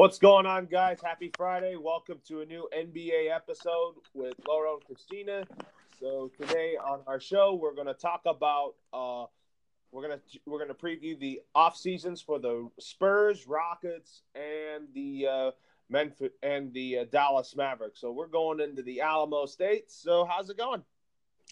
[0.00, 0.98] What's going on, guys?
[1.04, 1.76] Happy Friday.
[1.76, 5.44] Welcome to a new NBA episode with Laura and Christina.
[6.00, 9.26] So today on our show, we're going to talk about uh,
[9.92, 15.50] we're gonna we're gonna preview the off seasons for the Spurs, Rockets, and the uh,
[15.90, 18.00] Memphis and the uh, Dallas Mavericks.
[18.00, 19.92] So we're going into the Alamo State.
[19.92, 20.82] So how's it going?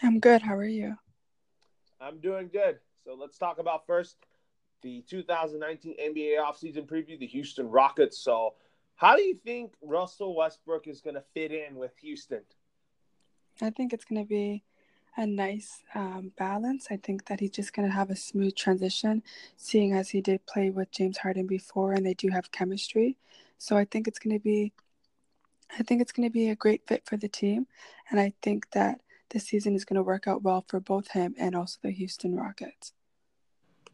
[0.02, 0.40] I'm good.
[0.40, 0.96] How are you?
[2.00, 2.78] I'm doing good.
[3.04, 4.16] So let's talk about first
[4.82, 8.18] the 2019 NBA offseason preview, the Houston Rockets.
[8.18, 8.54] So,
[8.96, 12.42] how do you think Russell Westbrook is going to fit in with Houston?
[13.60, 14.64] I think it's going to be
[15.16, 16.88] a nice um, balance.
[16.90, 19.22] I think that he's just going to have a smooth transition,
[19.56, 23.16] seeing as he did play with James Harden before and they do have chemistry.
[23.58, 24.72] So, I think it's going to be.
[25.78, 27.66] I think it's going to be a great fit for the team,
[28.10, 31.34] and I think that this season is going to work out well for both him
[31.38, 32.94] and also the Houston Rockets.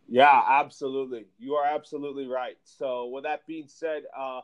[0.09, 1.27] Yeah, absolutely.
[1.39, 2.57] You are absolutely right.
[2.63, 4.41] So, with that being said, uh,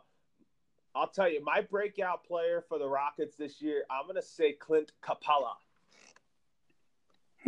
[0.94, 4.52] I'll tell you, my breakout player for the Rockets this year, I'm going to say
[4.52, 5.54] Clint Capela.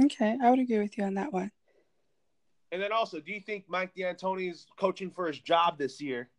[0.05, 1.51] Okay, I would agree with you on that one.
[2.71, 6.31] And then also, do you think Mike D'Antoni is coaching for his job this year?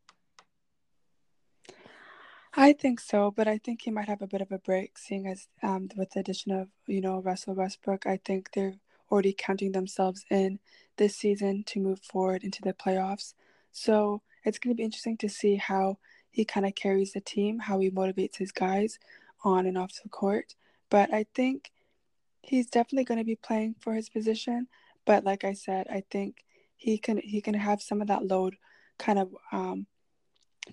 [2.56, 5.28] I think so, but I think he might have a bit of a break, seeing
[5.28, 8.06] as um, with the addition of you know Russell Westbrook.
[8.06, 8.76] I think they're
[9.14, 10.58] already counting themselves in
[10.98, 13.36] this season to move forward into the playoffs.
[13.72, 16.00] So it's going to be interesting to see how
[16.32, 18.98] he kind of carries the team, how he motivates his guys
[19.44, 20.56] on and off the court.
[20.90, 21.72] But I think
[22.42, 24.68] he's definitely going to be playing for his position.
[25.06, 26.44] But like I said, I think
[26.76, 28.58] he can he can have some of that load
[28.98, 29.86] kind of um,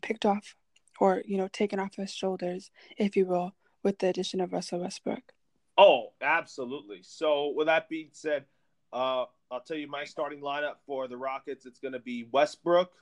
[0.01, 0.57] picked off
[0.99, 4.81] or you know taken off his shoulders, if you will, with the addition of Russell
[4.81, 5.35] Westbrook.
[5.77, 7.01] Oh, absolutely.
[7.03, 8.45] So with that being said,
[8.93, 11.67] uh, I'll tell you my starting lineup for the Rockets.
[11.67, 12.93] It's going to be Westbrook,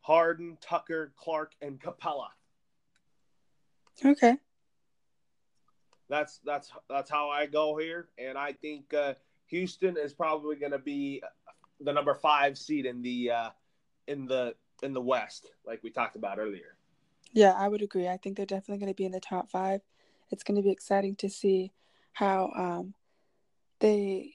[0.00, 2.28] Harden, Tucker, Clark, and Capela.
[4.04, 4.36] Okay.
[6.08, 9.14] That's that's that's how I go here, and I think uh,
[9.48, 11.22] Houston is probably going to be
[11.80, 13.50] the number five seed in the uh,
[14.06, 16.76] in the in the West, like we talked about earlier.
[17.32, 18.08] Yeah, I would agree.
[18.08, 19.82] I think they're definitely going to be in the top five.
[20.30, 21.72] It's going to be exciting to see
[22.18, 22.94] how um,
[23.78, 24.34] they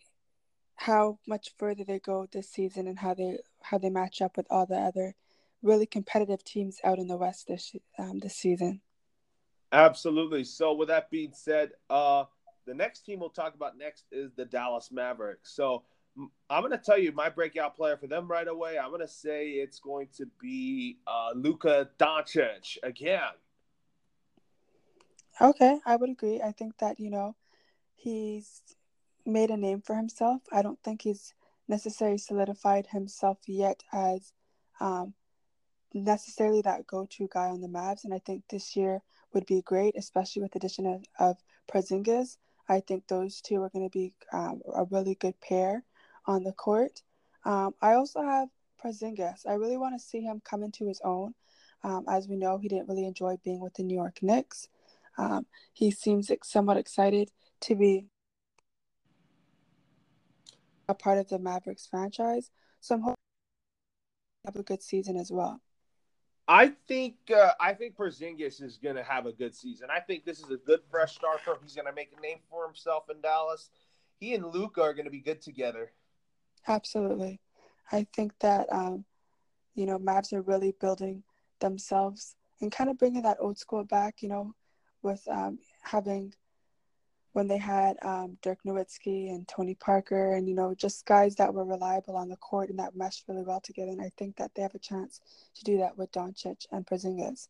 [0.76, 4.48] how much further they go this season and how they how they match up with
[4.50, 5.16] all the other
[5.62, 8.80] really competitive teams out in the West this um, this season.
[9.74, 10.46] Absolutely.
[10.46, 12.24] So with that being said, uh,
[12.66, 15.54] the next team we'll talk about next is the Dallas Mavericks.
[15.54, 15.84] So
[16.50, 18.78] I'm going to tell you my breakout player for them right away.
[18.78, 23.34] I'm going to say it's going to be uh, Luka Doncic again.
[25.42, 26.42] Okay, I would agree.
[26.42, 27.36] I think that you know
[27.96, 28.62] he's
[29.26, 30.42] made a name for himself.
[30.52, 31.34] I don't think he's
[31.68, 34.34] necessarily solidified himself yet as
[34.80, 35.14] um,
[35.94, 39.02] necessarily that go-to guy on the Mavs, and I think this year
[39.34, 41.38] would be great, especially with the addition of, of
[41.72, 42.38] Porzingis.
[42.70, 45.84] I think those two are going to be um, a really good pair
[46.26, 47.02] on the court.
[47.46, 48.50] Um, I also have
[48.84, 49.46] Porzingis.
[49.48, 51.34] I really want to see him come into his own.
[51.84, 54.70] Um, as we know, he didn't really enjoy being with the New York Knicks.
[55.18, 57.30] Um, he seems somewhat excited
[57.64, 58.06] to be
[60.90, 62.52] a part of the Mavericks franchise.
[62.82, 63.16] So I'm hoping
[64.46, 65.62] to have a good season as well.
[66.46, 69.88] I think uh, I think Porzingis is going to have a good season.
[69.90, 71.60] I think this is a good fresh start for him.
[71.64, 73.70] He's going to make a name for himself in Dallas.
[74.20, 75.92] He and Luka are going to be good together.
[76.68, 77.40] Absolutely,
[77.94, 79.06] I think that um,
[79.74, 81.24] you know Mavs are really building
[81.62, 84.22] themselves and kind of bringing that old school back.
[84.22, 84.54] You know,
[85.02, 86.34] with um, having
[87.34, 91.54] when they had um, Dirk Nowitzki and Tony Parker, and you know, just guys that
[91.54, 93.92] were reliable on the court and that meshed really well together.
[93.92, 95.20] And I think that they have a chance
[95.56, 97.48] to do that with Doncic and Porzingis.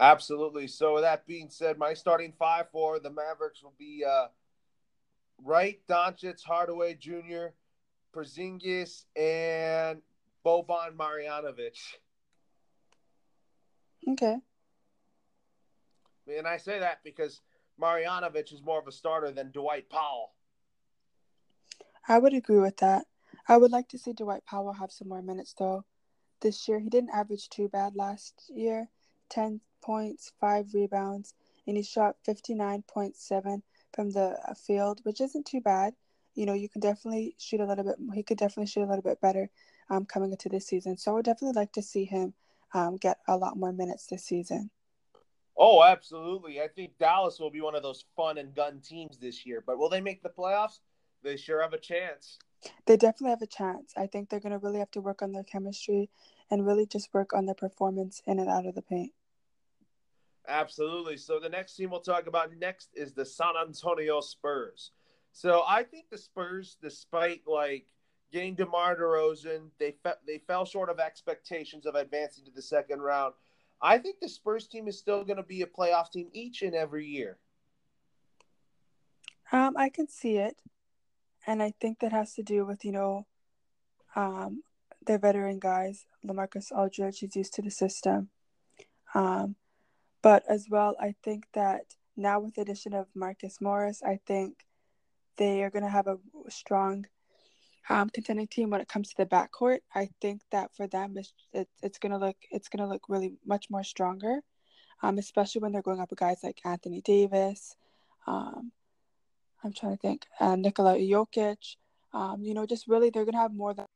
[0.00, 0.68] Absolutely.
[0.68, 4.28] So, with that being said, my starting five for the Mavericks will be uh,
[5.44, 7.48] Wright, Doncic, Hardaway Jr.,
[8.14, 10.00] Porzingis, and
[10.44, 11.76] Boban Marjanovic.
[14.08, 14.36] Okay.
[16.36, 17.40] And I say that because
[17.80, 20.32] Marjanovic is more of a starter than Dwight Powell.
[22.08, 23.06] I would agree with that.
[23.46, 25.84] I would like to see Dwight Powell have some more minutes though.
[26.40, 28.88] This year he didn't average too bad last year.
[29.30, 31.34] 10 points, 5 rebounds,
[31.66, 35.94] and he shot 59.7 from the field, which isn't too bad.
[36.34, 39.02] You know, you can definitely shoot a little bit he could definitely shoot a little
[39.02, 39.50] bit better
[39.90, 40.96] um, coming into this season.
[40.96, 42.32] So I would definitely like to see him
[42.74, 44.70] um, get a lot more minutes this season.
[45.60, 46.60] Oh, absolutely.
[46.60, 49.62] I think Dallas will be one of those fun and gun teams this year.
[49.66, 50.78] But will they make the playoffs?
[51.24, 52.38] They sure have a chance.
[52.86, 53.92] They definitely have a chance.
[53.96, 56.10] I think they're going to really have to work on their chemistry
[56.48, 59.12] and really just work on their performance in and out of the paint.
[60.46, 61.16] Absolutely.
[61.16, 64.92] So the next team we'll talk about next is the San Antonio Spurs.
[65.32, 67.86] So I think the Spurs, despite like
[68.32, 73.00] getting DeMar DeRozan, they fe- they fell short of expectations of advancing to the second
[73.00, 73.34] round.
[73.80, 76.74] I think the Spurs team is still going to be a playoff team each and
[76.74, 77.38] every year.
[79.52, 80.56] Um, I can see it,
[81.46, 83.26] and I think that has to do with you know,
[84.14, 84.62] um,
[85.06, 86.06] their veteran guys.
[86.26, 88.28] LaMarcus Aldridge is used to the system,
[89.14, 89.56] um,
[90.22, 94.66] but as well, I think that now with the addition of Marcus Morris, I think
[95.36, 97.06] they are going to have a strong
[97.88, 99.78] um, contending team when it comes to the backcourt.
[99.94, 101.32] I think that for them, it's
[101.82, 104.40] it's, to look it's going to look really much more stronger,
[105.02, 107.76] um, especially when they're going up with guys like Anthony Davis.
[108.26, 108.72] Um,
[109.64, 111.76] I'm trying to think, uh, Nikola Jokic.
[112.12, 113.86] Um, you know, just really they're going to have more than.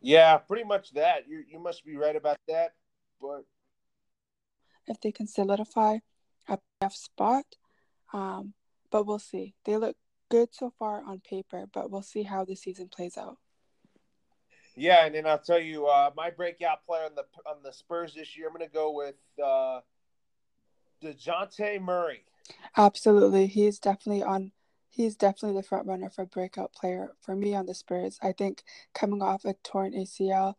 [0.00, 1.28] Yeah, pretty much that.
[1.28, 2.74] You you must be right about that,
[3.20, 3.44] but
[4.86, 5.98] if they can solidify
[6.48, 7.44] a playoff spot,
[8.12, 8.52] um,
[8.90, 9.54] but we'll see.
[9.64, 9.96] They look
[10.34, 13.38] good so far on paper, but we'll see how the season plays out.
[14.74, 18.14] Yeah, and then I'll tell you, uh, my breakout player on the on the Spurs
[18.14, 19.80] this year, I'm going to go with uh,
[21.00, 22.24] Dejounte Murray.
[22.76, 24.50] Absolutely, he's definitely on.
[24.88, 28.18] He's definitely the front runner for breakout player for me on the Spurs.
[28.20, 30.54] I think coming off a torn ACL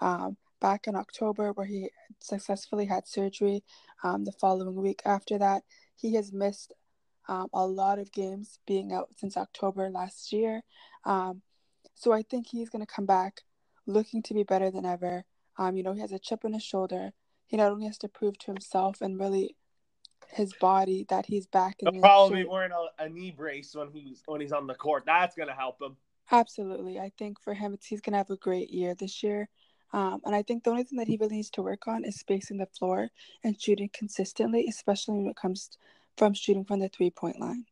[0.00, 1.90] um, back in October, where he
[2.20, 3.64] successfully had surgery,
[4.04, 5.64] um, the following week after that,
[5.96, 6.72] he has missed
[7.28, 10.62] um, a lot of games being out since October last year.
[11.04, 11.42] Um,
[11.94, 13.42] so I think he's going to come back
[13.86, 15.24] looking to be better than ever.
[15.58, 17.12] Um, you know, he has a chip on his shoulder.
[17.46, 19.56] He not only has to prove to himself and really
[20.32, 21.94] his body that he's back in.
[21.94, 25.04] He'll probably be wearing a, a, knee brace when he's when he's on the court.
[25.06, 25.96] That's going to help him.
[26.30, 29.48] Absolutely, I think for him, he's going to have a great year this year.
[29.92, 32.18] Um, and I think the only thing that he really needs to work on is
[32.18, 33.08] spacing the floor
[33.44, 35.78] and shooting consistently, especially when it comes
[36.16, 37.64] from shooting from the three point line.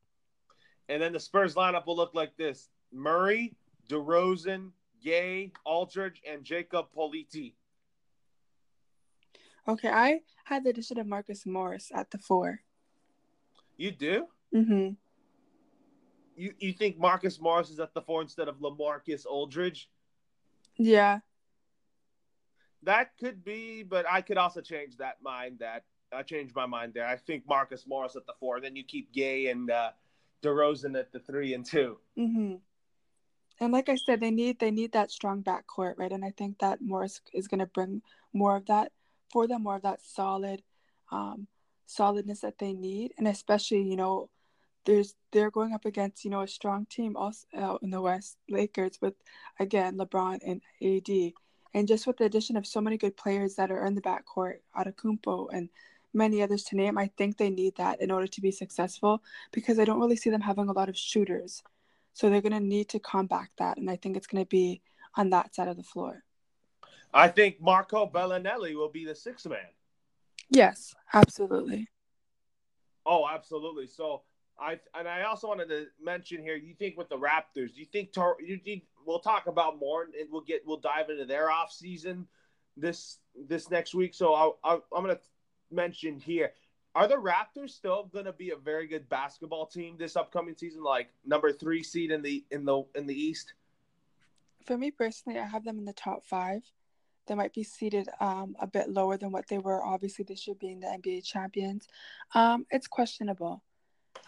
[0.88, 3.55] And then the Spurs lineup will look like this Murray,
[3.88, 4.70] DeRozan,
[5.02, 7.55] Gay, Aldridge, and Jacob Poeltl.
[9.67, 12.61] Okay, I had the addition of Marcus Morris at the four.
[13.76, 14.26] You do?
[14.55, 14.91] Mm-hmm.
[16.37, 19.88] You you think Marcus Morris is at the four instead of Lamarcus Aldridge?
[20.76, 21.20] Yeah.
[22.82, 26.93] That could be, but I could also change that mind that I changed my mind
[26.94, 27.06] there.
[27.06, 28.61] I think Marcus Morris at the four.
[28.61, 29.90] Then you keep Gay and uh,
[30.43, 32.55] DeRozan at the three and 2 Mm-hmm.
[33.61, 36.11] And like I said, they need they need that strong backcourt, right?
[36.11, 38.02] And I think that Morris is going to bring
[38.32, 38.90] more of that
[39.31, 40.62] for them, more of that solid,
[41.12, 41.46] um,
[41.87, 44.28] solidness that they need, and especially you know,
[44.84, 48.38] there's they're going up against you know a strong team also out in the West,
[48.50, 49.14] Lakers with
[49.60, 51.32] again LeBron and AD,
[51.75, 54.56] and just with the addition of so many good players that are in the backcourt,
[54.76, 55.69] Antetokounmpo and
[56.14, 56.99] many others to name.
[56.99, 59.22] I think they need that in order to be successful
[59.52, 61.62] because I don't really see them having a lot of shooters.
[62.12, 63.76] So they're going to need to combat that.
[63.76, 64.82] And I think it's going to be
[65.16, 66.22] on that side of the floor.
[67.12, 69.58] I think Marco Belinelli will be the sixth man.
[70.50, 71.88] Yes, absolutely.
[73.06, 73.87] Oh, absolutely.
[73.87, 74.22] So
[74.58, 76.56] I and I also wanted to mention here.
[76.56, 77.75] You think with the Raptors?
[77.75, 81.10] Do you think Tor, you, you, we'll talk about more and we'll get we'll dive
[81.10, 82.26] into their off season
[82.76, 84.15] this this next week.
[84.15, 85.19] So I, I, I'm gonna
[85.71, 86.53] mentioned here.
[86.94, 90.83] Are the Raptors still going to be a very good basketball team this upcoming season,
[90.83, 93.55] like number three seed in the in the in the East?
[94.65, 96.63] For me personally, I have them in the top five.
[97.27, 100.56] They might be seated um, a bit lower than what they were, obviously this year
[100.59, 101.89] being the NBA champions.
[102.35, 103.63] Um, it's questionable.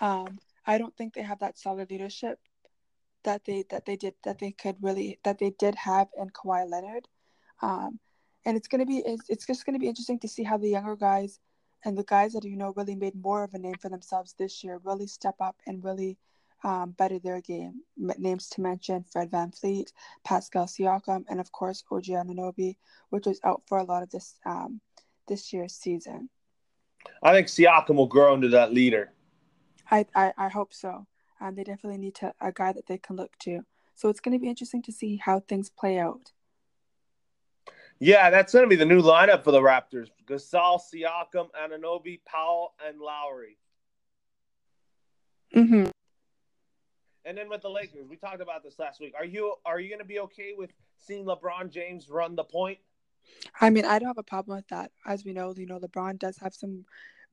[0.00, 2.40] Um, I don't think they have that solid leadership
[3.22, 6.68] that they that they did that they could really that they did have in Kawhi
[6.68, 7.08] Leonard.
[7.60, 8.00] Um,
[8.46, 10.96] and it's gonna be it's, it's just gonna be interesting to see how the younger
[10.96, 11.40] guys
[11.84, 14.64] and the guys that you know really made more of a name for themselves this
[14.64, 16.16] year really step up and really
[16.64, 17.82] um, better their game.
[17.96, 19.92] Names to mention: Fred VanVleet,
[20.24, 22.76] Pascal Siakam, and of course OG Anunoby,
[23.10, 24.80] which was out for a lot of this um,
[25.28, 26.30] this year's season.
[27.22, 29.12] I think Siakam will grow into that leader.
[29.90, 31.06] I I, I hope so.
[31.40, 33.60] Um, they definitely need to a guy that they can look to.
[33.94, 36.32] So it's going to be interesting to see how things play out.
[37.98, 42.74] Yeah, that's going to be the new lineup for the Raptors: Gasol, Siakam, Anunoby, Powell,
[42.86, 43.56] and Lowry.
[45.54, 45.86] Mm-hmm.
[47.24, 49.14] And then with the Lakers, we talked about this last week.
[49.16, 52.78] Are you are you going to be okay with seeing LeBron James run the point?
[53.60, 54.92] I mean, I don't have a problem with that.
[55.06, 56.84] As we know, you know, LeBron does have some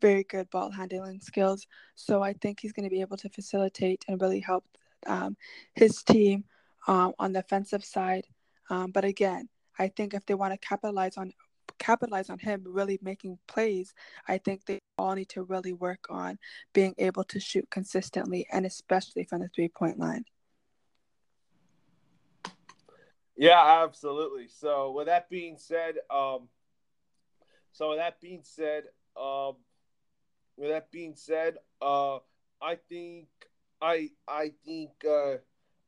[0.02, 4.04] very good ball handling skills, so I think he's going to be able to facilitate
[4.08, 4.66] and really help
[5.06, 5.38] um,
[5.76, 6.46] his team
[6.88, 8.26] um, on the offensive side.
[8.70, 9.50] Um, but again,
[9.80, 11.34] I think if they want to capitalize on
[11.80, 13.94] capitalize on him really making plays,
[14.28, 16.38] I think they all need to really work on
[16.74, 20.26] being able to shoot consistently and especially from the three point line.
[23.36, 24.48] Yeah, absolutely.
[24.48, 26.48] So with that being said, um,
[27.72, 28.84] so with that being said,
[29.20, 29.56] um,
[30.56, 32.18] with that being said, uh,
[32.62, 33.28] I think
[33.82, 35.38] I I think uh,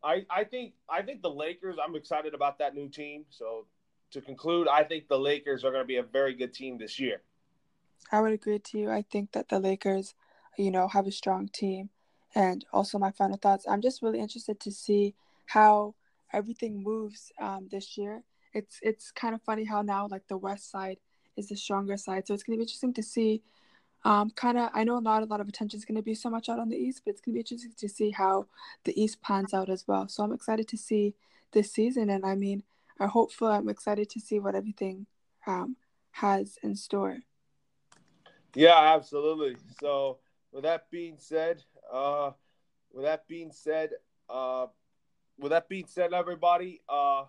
[0.04, 1.78] I I think I think the Lakers.
[1.82, 3.26] I'm excited about that new team.
[3.30, 3.68] So
[4.12, 7.00] to conclude, I think the Lakers are going to be a very good team this
[7.00, 7.22] year.
[8.12, 8.90] I would agree to you.
[8.92, 10.14] I think that the Lakers,
[10.58, 11.90] you know, have a strong team.
[12.34, 13.66] And also, my final thoughts.
[13.68, 15.96] I'm just really interested to see how
[16.34, 18.24] everything moves um, this year.
[18.54, 20.98] It's it's kind of funny how now like the West side
[21.38, 23.42] is the stronger side, so it's going to be interesting to see.
[24.04, 26.30] Um, kind of, I know not a lot of attention is going to be so
[26.30, 28.46] much out on the East, but it's going to be interesting to see how
[28.84, 30.08] the East pans out as well.
[30.08, 31.16] So I'm excited to see
[31.54, 32.64] this season, and I mean,
[33.00, 33.48] I'm hopeful.
[33.48, 35.08] I'm excited to see what everything
[35.46, 35.76] um,
[36.12, 37.20] has in store.
[38.54, 39.58] Yeah, absolutely.
[39.82, 40.20] So,
[40.52, 41.62] with that being said,
[41.92, 42.32] uh,
[42.94, 43.92] with that being said,
[44.30, 44.68] uh,
[45.38, 47.26] with that being said, everybody, uh,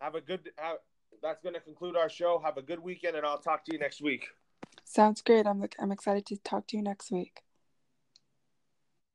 [0.00, 0.50] have a good.
[0.56, 0.78] Have,
[1.22, 2.40] that's going to conclude our show.
[2.44, 4.28] Have a good weekend, and I'll talk to you next week.
[4.84, 5.46] Sounds great.
[5.46, 7.42] I'm I'm excited to talk to you next week.